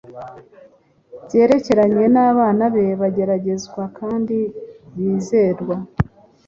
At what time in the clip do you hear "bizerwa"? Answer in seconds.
4.95-5.75